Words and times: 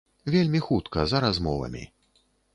Вельмі 0.35 0.61
хутка, 0.67 1.05
за 1.13 1.23
размовамі. 1.27 1.87